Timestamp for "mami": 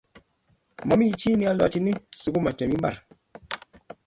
0.87-1.07